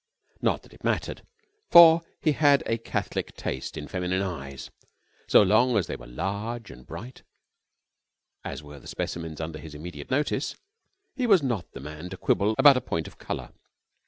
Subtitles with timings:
[0.41, 1.21] Not that it mattered,
[1.69, 4.71] for he had a catholic taste in feminine eyes.
[5.27, 7.21] So long as they were large and bright,
[8.43, 10.55] as were the specimens under his immediate notice,
[11.15, 13.51] he was not the man to quibble about a point of colour.